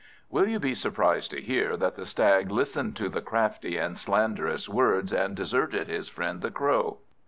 [0.31, 4.67] Will you be surprised to hear that the Stag listened to the crafty and slanderous
[4.67, 6.97] words, and deserted his friend the Crow?